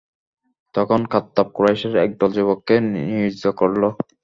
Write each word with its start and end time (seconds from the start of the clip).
তখন 0.75 0.99
খাত্তাব 1.11 1.47
কুরাইশের 1.55 1.93
একদল 2.05 2.29
যুবককে 2.35 2.75
নিয়োজিত 2.91 3.45
করল। 3.59 3.81